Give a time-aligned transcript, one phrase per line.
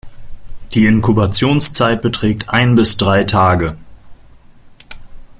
[0.73, 3.77] Die Inkubationszeit beträgt ein bis drei Tage.